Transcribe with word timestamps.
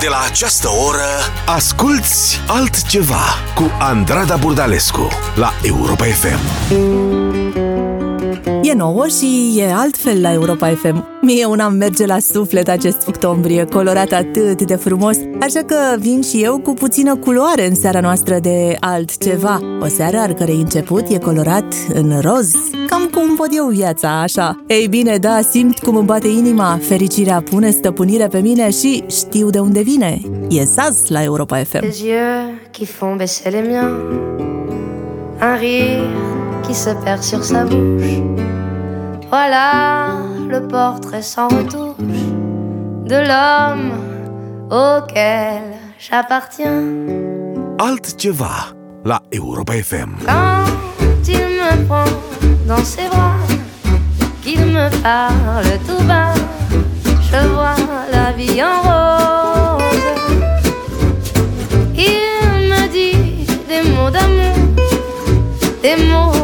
De 0.00 0.08
la 0.08 0.20
această 0.30 0.68
oră, 0.88 1.08
asculți 1.46 2.40
altceva 2.46 3.24
cu 3.54 3.70
Andrada 3.78 4.36
Burdalescu 4.36 5.08
la 5.34 5.52
Europa 5.62 6.04
FM. 6.04 7.27
E 8.68 8.74
nouă 8.74 9.06
și 9.06 9.54
e 9.58 9.72
altfel 9.72 10.20
la 10.20 10.32
Europa 10.32 10.68
FM. 10.68 11.04
Mie 11.20 11.44
una 11.44 11.68
merge 11.68 12.06
la 12.06 12.18
suflet 12.18 12.68
acest 12.68 13.06
octombrie, 13.06 13.64
colorat 13.64 14.12
atât 14.12 14.62
de 14.62 14.74
frumos, 14.74 15.16
așa 15.40 15.60
că 15.66 15.76
vin 15.98 16.22
și 16.22 16.42
eu 16.42 16.58
cu 16.58 16.72
puțină 16.72 17.16
culoare 17.16 17.66
în 17.66 17.74
seara 17.74 18.00
noastră 18.00 18.38
de 18.38 18.76
altceva. 18.80 19.60
O 19.80 19.86
seară 19.86 20.16
al 20.16 20.32
cărei 20.32 20.56
început 20.56 21.08
e 21.08 21.18
colorat 21.18 21.74
în 21.94 22.20
roz, 22.20 22.52
cam 22.88 23.10
cum 23.12 23.34
văd 23.36 23.48
eu 23.50 23.66
viața, 23.66 24.20
așa. 24.20 24.64
Ei 24.66 24.88
bine, 24.88 25.16
da, 25.16 25.40
simt 25.50 25.78
cum 25.78 25.96
îmi 25.96 26.06
bate 26.06 26.28
inima, 26.28 26.78
fericirea 26.82 27.42
pune 27.50 27.70
stăpânire 27.70 28.26
pe 28.26 28.38
mine 28.38 28.70
și 28.70 29.04
știu 29.06 29.50
de 29.50 29.58
unde 29.58 29.80
vine. 29.80 30.20
E 30.48 30.64
Saz 30.64 31.08
la 31.08 31.22
Europa 31.22 31.56
FM. 31.56 31.80
Des 31.80 32.00
yeux 32.00 32.70
qui 32.76 32.86
font 32.86 33.16
baisser 33.16 33.52
les 33.52 33.68
miens 33.68 33.92
Un 35.40 35.56
rire 35.58 36.00
qui 36.64 36.74
se 36.74 36.96
perd 37.04 37.22
sur 37.22 37.42
sa 37.42 37.62
bouche 37.62 38.56
Voilà 39.30 40.12
le 40.48 40.66
portrait 40.66 41.20
sans 41.20 41.48
retouche 41.48 41.96
De 43.04 43.16
l'homme 43.28 43.92
auquel 44.70 45.62
j'appartiens 45.98 46.82
Altceva 47.78 48.72
la 49.04 49.20
Europa 49.34 49.76
FM. 49.76 50.16
Quand 50.26 50.64
il 51.26 51.34
me 51.38 51.86
prend 51.86 52.04
dans 52.66 52.84
ses 52.84 53.06
bras 53.08 53.36
Qu'il 54.42 54.64
me 54.64 54.88
parle 55.02 55.78
tout 55.86 56.02
bas 56.04 56.34
Je 57.30 57.46
vois 57.48 57.76
la 58.10 58.32
vie 58.32 58.62
en 58.62 58.80
rose 58.82 59.84
Il 61.94 62.68
me 62.70 62.88
dit 62.90 63.46
des 63.68 63.90
mots 63.90 64.10
d'amour 64.10 64.56
Des 65.82 65.96
mots 66.06 66.37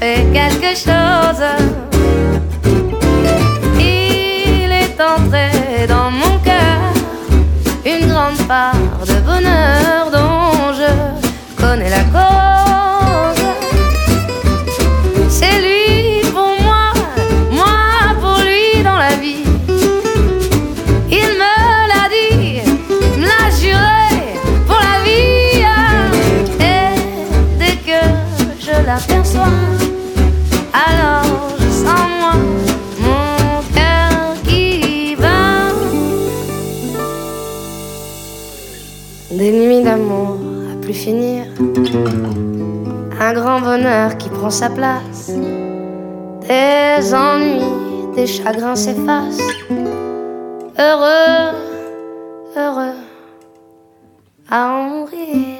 fait 0.00 0.26
quelque 0.32 0.74
chose. 0.74 1.44
Il 3.78 4.70
est 4.72 4.98
entré 5.00 5.86
dans 5.86 6.10
mon 6.10 6.38
cœur. 6.38 6.92
Une 7.84 8.08
grande 8.08 8.38
part 8.48 8.74
de 9.06 9.20
bonheur 9.20 10.10
dont 10.10 10.72
je 10.80 11.62
connais 11.62 11.90
la 11.90 12.04
cause 12.14 12.59
Alors 30.72 31.24
je 31.58 31.68
sens 31.68 32.08
moi 32.20 32.34
mon 33.00 33.62
cœur 33.74 34.34
qui 34.44 35.16
bat. 35.16 35.74
Des 39.30 39.52
nuits 39.52 39.82
d'amour 39.82 40.36
à 40.72 40.80
plus 40.80 40.94
finir. 40.94 41.44
Un 43.20 43.32
grand 43.32 43.60
bonheur 43.60 44.16
qui 44.16 44.28
prend 44.28 44.50
sa 44.50 44.70
place. 44.70 45.30
Des 46.48 47.14
ennuis, 47.14 48.14
des 48.14 48.26
chagrins 48.26 48.76
s'effacent. 48.76 49.38
Heureux, 50.78 51.54
heureux 52.56 52.96
à 54.50 54.68
en 54.68 54.82
mourir 54.82 55.59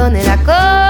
canzone 0.00 0.24
la 0.24 0.38
cosa 0.38 0.89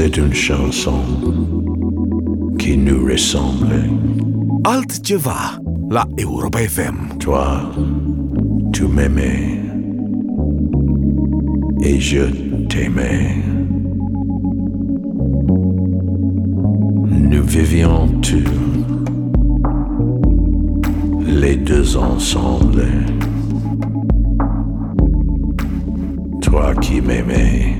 C'est 0.00 0.16
une 0.16 0.32
chanson 0.32 1.02
qui 2.56 2.76
nous 2.76 3.04
ressemble. 3.04 3.90
Altceva 4.62 5.58
la 5.90 6.06
Europa 6.16 6.62
FM. 6.62 7.18
Toi, 7.18 7.62
tu 8.72 8.84
m'aimais 8.84 9.60
et 11.82 11.98
je 11.98 12.26
t'aimais. 12.68 13.38
Nous 17.08 17.42
vivions 17.42 18.06
tous 18.22 18.44
les 21.26 21.56
deux 21.56 21.96
ensemble. 21.96 22.86
Toi 26.40 26.72
qui 26.76 27.00
m'aimais, 27.00 27.74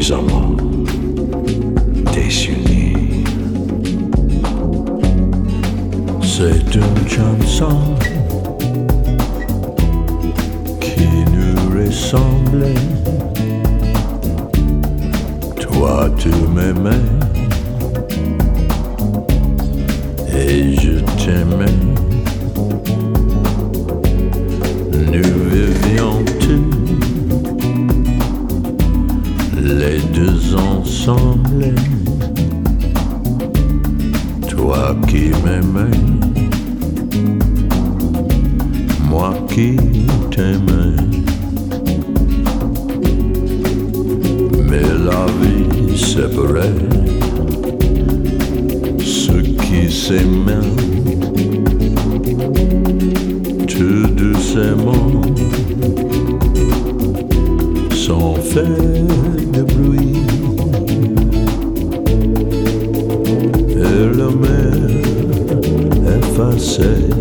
des 0.00 0.12
amants 0.12 0.56
désunis. 2.14 3.24
C'est 6.22 6.74
une 6.74 7.08
chanson 7.08 7.76
qui 10.80 11.06
nous 11.34 11.78
ressemblait. 11.78 12.86
Toi, 15.60 16.08
tu 16.16 16.30
m'aimais 16.54 17.06
et 20.34 20.76
je 20.76 20.94
t'aimais. 21.20 21.78
Nous 25.12 25.32
vivions 25.50 26.24
tous 26.40 26.69
les 29.70 30.00
deux 30.12 30.54
ensemble. 30.56 31.74
Toi 34.48 34.96
qui 35.08 35.30
m'aimais, 35.44 35.96
moi 39.08 39.32
qui 39.48 39.76
t'aimais. 40.30 40.96
Mais 44.68 44.82
la 44.82 45.26
vie 45.40 45.98
séparait 45.98 46.74
ceux 49.04 49.42
qui 49.42 49.90
s'aimaient 49.90 50.70
tout 53.66 54.06
doucement 54.14 55.20
sans 58.10 58.34
faire 58.34 58.64
de 59.54 59.62
bruit. 59.62 60.16
Et 63.76 64.16
la 64.18 64.30
mer 64.44 64.74
effacée 66.18 67.19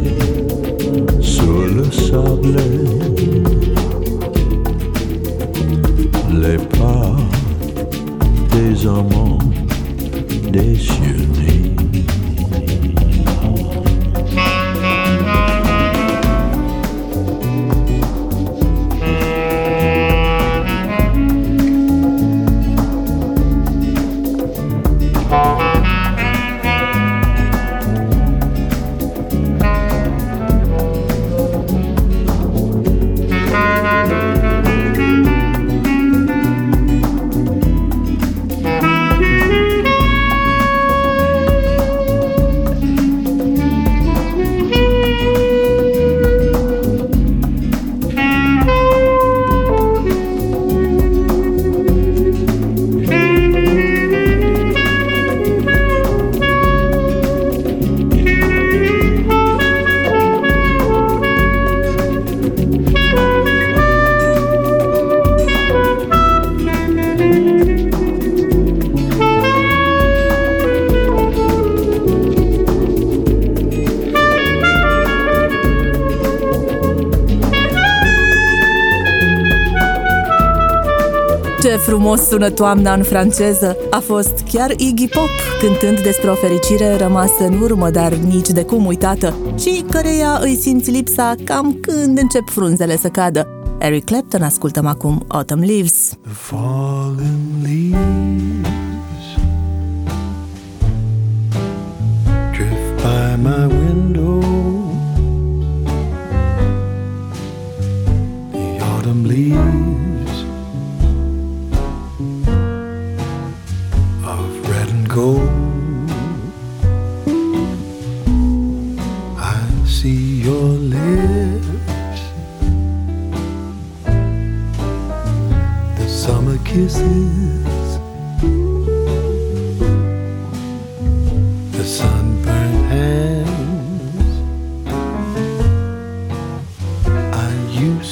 frumos 82.09 82.27
sună 82.27 82.49
toamna 82.49 82.93
în 82.93 83.03
franceză! 83.03 83.77
A 83.89 83.99
fost 83.99 84.43
chiar 84.51 84.71
Iggy 84.77 85.07
Pop 85.07 85.29
cântând 85.59 86.01
despre 86.01 86.29
o 86.29 86.33
fericire 86.33 86.97
rămasă 86.97 87.45
în 87.45 87.61
urmă, 87.61 87.89
dar 87.89 88.13
nici 88.13 88.49
de 88.49 88.63
cum 88.63 88.85
uitată 88.85 89.35
și 89.59 89.83
căreia 89.89 90.39
îi 90.41 90.55
simți 90.55 90.91
lipsa 90.91 91.35
cam 91.43 91.77
când 91.81 92.17
încep 92.17 92.49
frunzele 92.49 92.97
să 92.97 93.07
cadă. 93.07 93.47
Eric 93.79 94.05
Clapton 94.05 94.41
ascultăm 94.41 94.85
acum 94.85 95.23
Autumn 95.27 95.65
Leaves. 95.65 96.08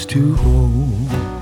To 0.06 0.36
hold. 0.36 1.37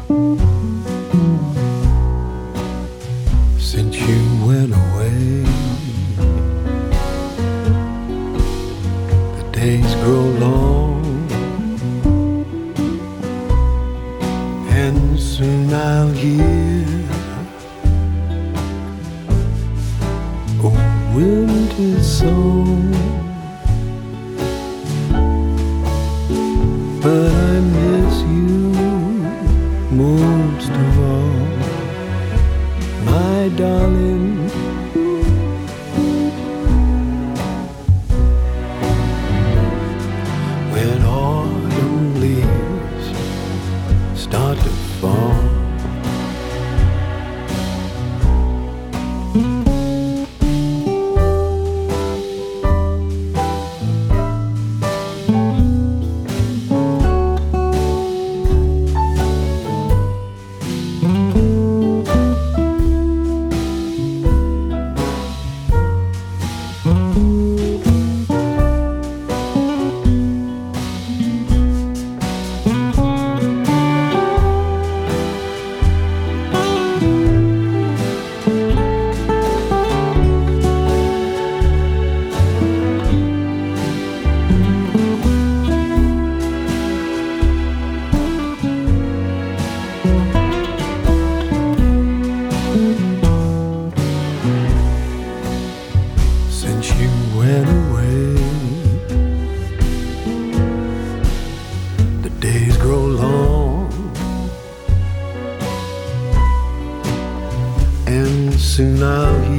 now 108.96 109.55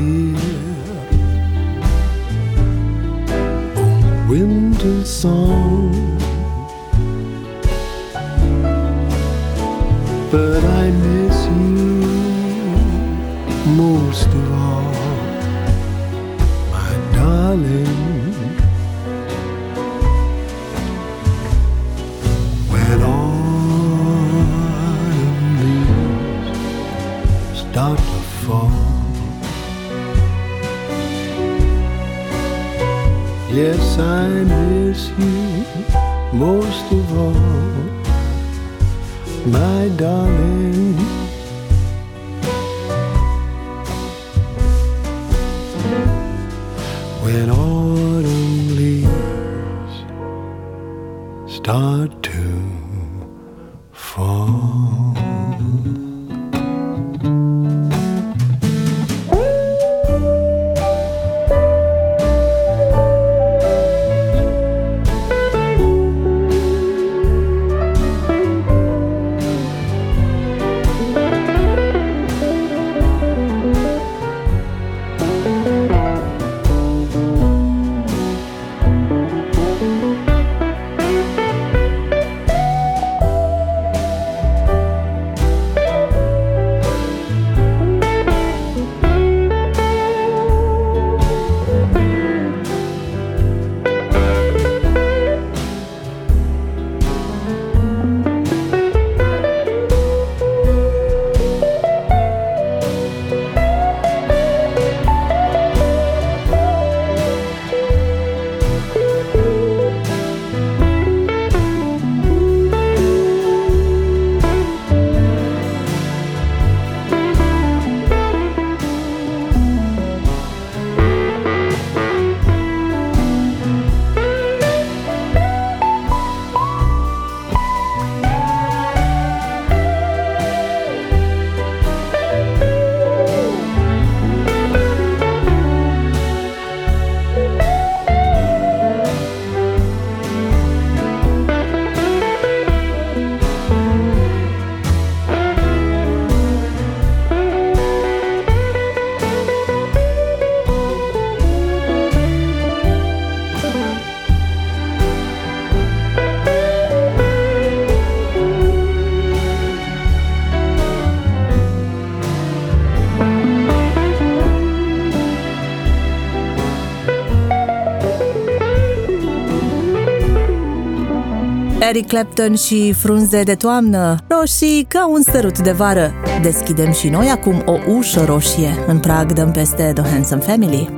Eric 171.88 172.06
Clapton 172.06 172.54
și 172.54 172.92
frunze 172.92 173.42
de 173.42 173.54
toamnă, 173.54 174.16
roșii 174.28 174.86
ca 174.88 175.08
un 175.08 175.22
sărut 175.22 175.58
de 175.58 175.72
vară. 175.72 176.12
Deschidem 176.42 176.92
și 176.92 177.08
noi 177.08 177.28
acum 177.28 177.62
o 177.66 177.72
ușă 177.96 178.24
roșie. 178.24 178.84
În 178.86 178.98
prag 178.98 179.32
dăm 179.32 179.50
peste 179.50 179.92
The 179.94 180.10
Handsome 180.10 180.40
Family. 180.40 180.90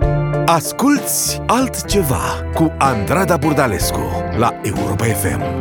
Asculți 0.46 1.40
altceva 1.46 2.22
cu 2.54 2.72
Andrada 2.78 3.36
Burdalescu 3.36 4.00
la 4.38 4.60
Europa 4.62 5.04
FM. 5.04 5.57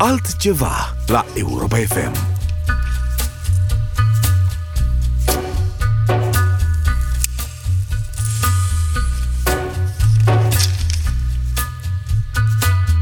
Altceva 0.00 0.94
la 1.08 1.22
Europa 1.34 1.76
FM. 1.76 2.12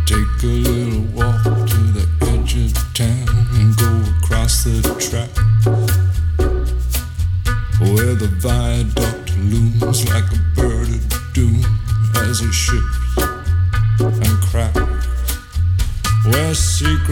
Take 0.07 0.43
a 0.43 0.47
little 0.47 1.03
walk 1.15 1.45
to 1.45 1.79
the 1.95 2.09
edge 2.33 2.57
of 2.57 2.75
town 2.95 3.29
and 3.55 3.77
go 3.77 4.03
across 4.19 4.65
the 4.65 4.83
track 4.99 5.31
where 7.79 8.15
the 8.17 8.29
viaduct 8.41 9.37
looms 9.39 10.05
like 10.09 10.25
a 10.33 10.61
bird 10.61 10.89
of 10.89 11.33
doom 11.33 11.63
as 12.17 12.41
it 12.41 12.53
ships 12.53 12.98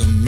always 0.00 0.08
a 0.08 0.23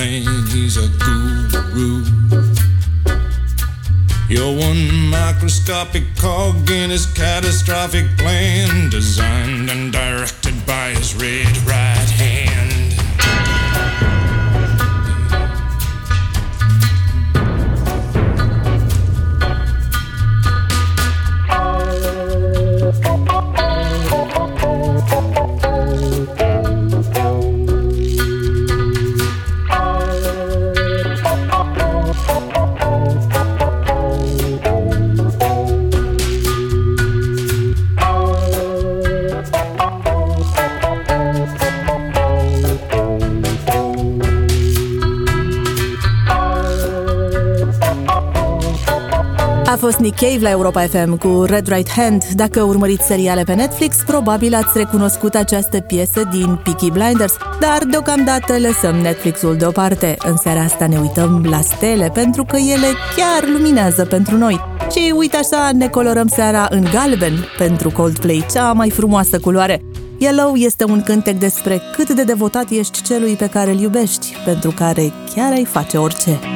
Cave 50.20 50.38
la 50.40 50.50
Europa 50.50 50.80
FM 50.80 51.16
cu 51.16 51.42
Red 51.44 51.68
Right 51.68 51.90
Hand. 51.90 52.24
Dacă 52.24 52.62
urmăriți 52.62 53.06
seriale 53.06 53.42
pe 53.42 53.54
Netflix, 53.54 53.96
probabil 54.06 54.54
ați 54.54 54.78
recunoscut 54.78 55.34
această 55.34 55.80
piesă 55.80 56.28
din 56.30 56.60
Peaky 56.64 56.90
Blinders, 56.90 57.36
dar 57.60 57.84
deocamdată 57.90 58.58
lăsăm 58.58 58.94
Netflix-ul 58.94 59.56
deoparte. 59.56 60.16
În 60.18 60.36
seara 60.36 60.60
asta 60.60 60.86
ne 60.86 60.98
uităm 60.98 61.46
la 61.50 61.60
stele, 61.60 62.10
pentru 62.14 62.44
că 62.44 62.56
ele 62.56 62.86
chiar 63.16 63.48
luminează 63.48 64.04
pentru 64.04 64.36
noi. 64.36 64.60
Și 64.90 65.12
uite 65.16 65.36
așa, 65.36 65.70
ne 65.72 65.88
colorăm 65.88 66.28
seara 66.28 66.66
în 66.70 66.84
galben, 66.92 67.32
pentru 67.58 67.90
Coldplay, 67.90 68.46
cea 68.52 68.72
mai 68.72 68.90
frumoasă 68.90 69.38
culoare. 69.38 69.80
Yellow 70.18 70.54
este 70.54 70.84
un 70.84 71.02
cântec 71.02 71.38
despre 71.38 71.80
cât 71.96 72.10
de 72.10 72.24
devotat 72.24 72.70
ești 72.70 73.02
celui 73.02 73.34
pe 73.34 73.48
care 73.48 73.70
îl 73.70 73.80
iubești, 73.80 74.36
pentru 74.44 74.70
care 74.70 75.12
chiar 75.34 75.52
ai 75.52 75.64
face 75.64 75.96
orice. 75.96 76.55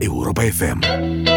Europa 0.00 0.42
FM. 0.42 1.29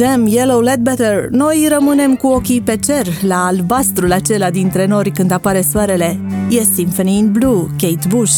Jam, 0.00 0.26
Yellow 0.26 0.60
Ledbetter, 0.60 1.28
noi 1.30 1.66
rămânem 1.70 2.16
cu 2.16 2.26
ochii 2.26 2.60
pe 2.60 2.76
cer, 2.76 3.06
la 3.22 3.46
albastrul 3.46 4.12
acela 4.12 4.50
dintre 4.50 4.86
nori 4.86 5.10
când 5.10 5.30
apare 5.30 5.60
soarele. 5.60 6.20
E 6.50 6.62
Symphony 6.74 7.18
in 7.18 7.32
Blue, 7.32 7.66
Kate 7.78 8.08
Bush. 8.08 8.34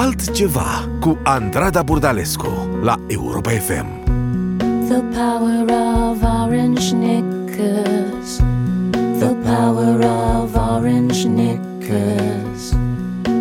Altceva 0.00 0.88
cu 1.00 1.18
Andrada 1.22 1.82
Burdalescu 1.82 2.48
la 2.82 2.96
Europa 3.06 3.50
FM. 3.50 3.86
The 4.88 5.02
power 5.12 5.64
of 5.68 6.22
orange 6.22 6.92
knickers. 6.92 8.40
The 9.18 9.34
power 9.44 10.00
of 10.00 10.56
orange 10.56 11.24
knickers. 11.26 12.72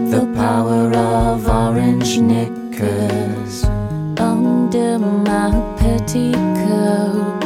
The 0.10 0.28
power 0.36 0.92
of 0.96 1.48
orange 1.48 2.20
knickers 2.20 3.64
under 4.20 5.00
my 5.00 5.52
petticoat. 5.80 7.40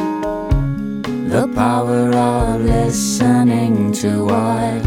The 1.28 1.46
power 1.54 2.10
of 2.10 2.60
listening 2.64 3.92
to 3.92 4.24
what 4.24 4.82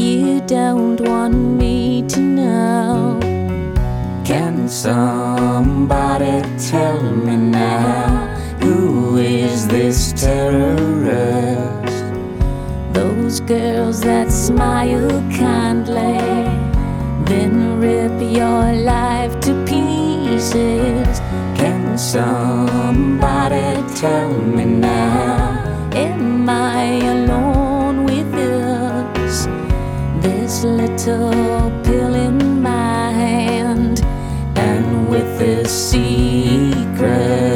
you 0.00 0.40
don't 0.46 1.00
want 1.00 1.34
me 1.34 2.04
to 2.06 2.20
know. 2.20 3.33
Can 4.64 4.70
somebody 4.70 6.40
tell 6.56 7.02
me 7.02 7.36
now 7.36 8.34
who 8.62 9.18
is 9.18 9.68
this 9.68 10.14
terrorist? 10.14 12.04
Those 12.94 13.40
girls 13.40 14.00
that 14.00 14.32
smile 14.32 15.20
kindly, 15.36 16.16
then 17.26 17.78
rip 17.78 18.18
your 18.22 18.72
life 18.72 19.38
to 19.40 19.52
pieces. 19.66 21.20
Can 21.60 21.98
somebody 21.98 23.82
tell 23.96 24.32
me 24.32 24.64
now? 24.64 25.90
Am 25.92 26.48
I 26.48 26.84
alone 27.16 28.06
with 28.06 28.32
this? 28.32 29.46
This 30.22 30.64
little 30.64 31.70
pill 31.82 32.14
in 32.14 32.53
with 35.14 35.38
this 35.38 35.90
secret 35.90 37.53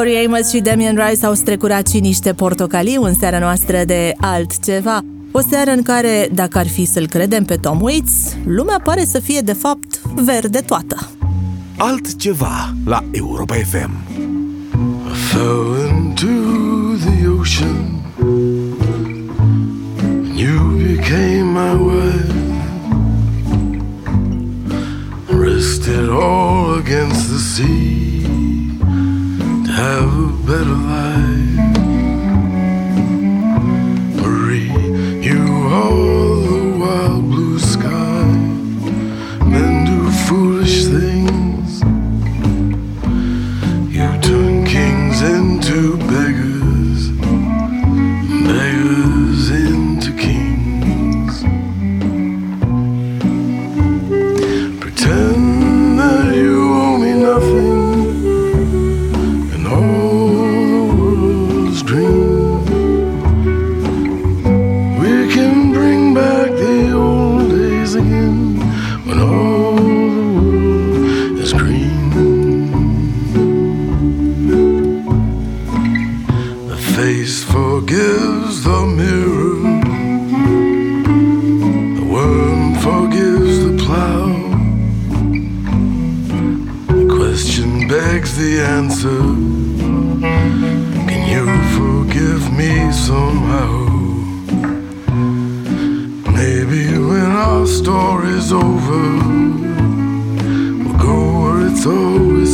Tori 0.00 0.24
Amos 0.26 0.48
și 0.48 0.60
Damien 0.60 0.98
Rice 1.06 1.26
au 1.26 1.34
strecurat 1.34 1.88
și 1.88 1.98
niște 1.98 2.32
portocaliu 2.32 3.02
în 3.02 3.14
seara 3.14 3.38
noastră 3.38 3.82
de 3.86 4.12
altceva. 4.16 5.04
O 5.30 5.40
seară 5.40 5.70
în 5.70 5.82
care, 5.82 6.28
dacă 6.32 6.58
ar 6.58 6.68
fi 6.68 6.84
să-l 6.84 7.06
credem 7.06 7.44
pe 7.44 7.56
Tom 7.56 7.80
Waits, 7.80 8.12
lumea 8.44 8.80
pare 8.84 9.04
să 9.04 9.18
fie 9.18 9.40
de 9.40 9.52
fapt 9.52 10.00
verde 10.14 10.58
toată. 10.58 11.10
Altceva 11.76 12.74
la 12.84 13.04
Europa 13.10 13.54
FM. 13.54 13.90
I 15.06 15.16
fell 15.30 15.90
into 15.90 16.26
the 16.96 17.28
ocean. 17.38 18.02
And 20.02 20.38
you 20.38 20.58
became 20.94 21.42
my 21.42 21.74
wife. 21.74 22.32
Risked 25.26 25.94
it 25.94 26.08
all 26.08 26.74
against 26.78 27.28
the 27.28 27.38
sea 27.38 28.00
to 28.04 28.09
have 29.80 30.12
a 30.18 30.28
better 30.46 30.78
life. 30.92 31.56
Marie, 34.20 34.68
you 35.26 35.42
are 35.78 36.29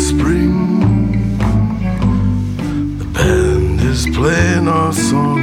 spring. 0.07 0.81
The 2.99 3.05
band 3.07 3.81
is 3.81 4.07
playing 4.15 4.69
our 4.69 4.93
song. 4.93 5.36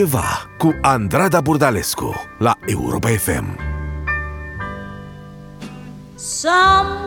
ceva 0.00 0.50
cu 0.56 0.78
Andrada 0.80 1.40
Burdalescu 1.40 2.14
la 2.38 2.56
Europa 2.66 3.08
FM. 3.08 3.44
Some 6.14 6.99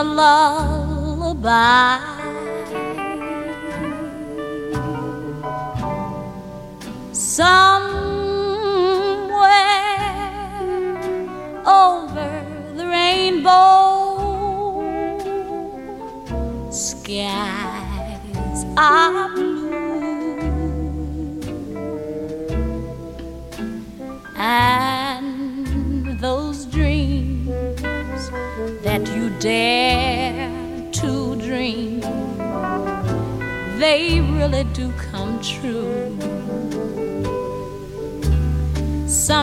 a 0.00 0.02
lullaby. 0.02 2.09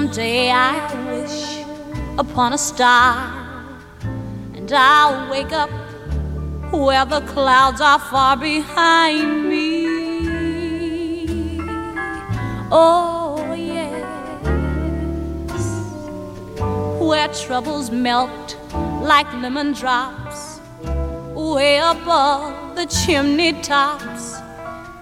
someday 0.08 0.50
I 0.52 0.72
wish 1.12 1.66
upon 2.18 2.54
a 2.54 2.58
star, 2.58 3.18
and 4.56 4.72
I'll 4.72 5.30
wake 5.30 5.52
up 5.52 5.70
where 6.72 7.04
the 7.06 7.20
clouds 7.22 7.82
are 7.82 8.00
far 8.00 8.38
behind 8.38 9.50
me. 9.50 9.88
Oh, 12.72 13.54
yes, 13.54 14.06
where 17.02 17.28
troubles 17.28 17.92
melt 17.92 18.58
like 19.02 19.32
lemon 19.34 19.74
drops, 19.74 20.62
way 21.36 21.80
above 21.80 22.78
the 22.78 22.86
chimney 22.86 23.62
tops. 23.62 24.38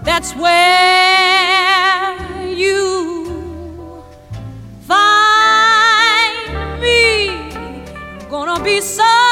That's 0.02 0.34
where 0.34 2.16
you 2.48 3.15
ambição. 8.56 9.25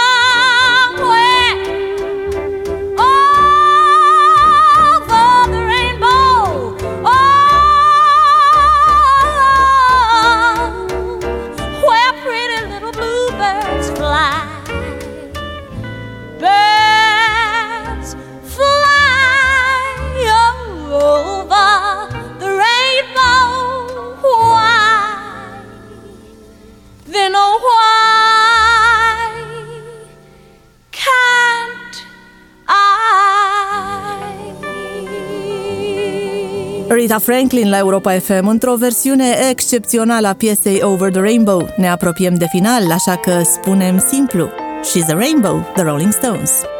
Rita 36.88 37.18
Franklin 37.18 37.68
la 37.68 37.78
Europa 37.78 38.12
FM, 38.18 38.46
într-o 38.46 38.74
versiune 38.76 39.24
excepțională 39.50 40.26
a 40.26 40.32
piesei 40.32 40.80
Over 40.82 41.10
the 41.10 41.20
Rainbow. 41.20 41.68
Ne 41.76 41.88
apropiem 41.88 42.34
de 42.34 42.46
final, 42.50 42.90
așa 42.90 43.16
că 43.16 43.42
spunem 43.42 43.98
simplu 43.98 44.48
She's 44.82 45.08
a 45.10 45.14
Rainbow, 45.14 45.64
The 45.74 45.82
Rolling 45.82 46.12
Stones. 46.12 46.73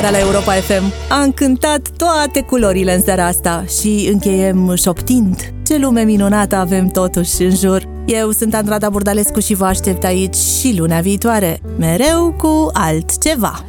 seara 0.00 0.18
la 0.18 0.24
Europa 0.24 0.52
FM. 0.52 0.92
A 1.08 1.22
încântat 1.22 1.88
toate 1.96 2.40
culorile 2.40 2.94
în 2.94 3.02
seara 3.02 3.26
asta 3.26 3.64
și 3.80 4.08
încheiem 4.12 4.74
șoptind. 4.74 5.52
Ce 5.66 5.78
lume 5.78 6.02
minunată 6.02 6.56
avem 6.56 6.88
totuși 6.88 7.42
în 7.42 7.56
jur. 7.56 7.82
Eu 8.06 8.30
sunt 8.30 8.54
Andrada 8.54 8.90
Burdalescu 8.90 9.40
și 9.40 9.54
vă 9.54 9.64
aștept 9.64 10.04
aici 10.04 10.34
și 10.34 10.74
luna 10.78 11.00
viitoare, 11.00 11.60
mereu 11.78 12.34
cu 12.38 12.70
altceva. 12.72 13.64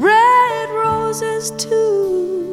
Red 0.00 0.68
roses 0.84 1.48
too 1.48 2.43